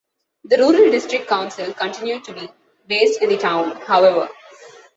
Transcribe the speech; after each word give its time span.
The 0.45 0.57
Rural 0.57 0.89
District 0.89 1.27
Council 1.27 1.75
continued 1.75 2.23
to 2.23 2.33
be 2.33 2.49
based 2.87 3.21
in 3.21 3.29
the 3.29 3.37
town, 3.37 3.75
however. 3.81 4.29